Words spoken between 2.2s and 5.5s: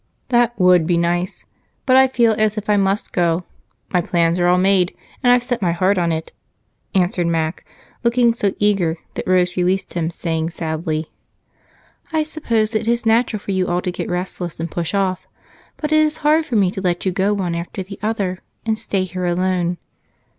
as if I must go my plans are all made, and I've